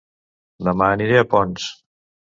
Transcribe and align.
Dema 0.69 0.89
aniré 0.95 1.19
a 1.21 1.27
Ponts 1.35 1.69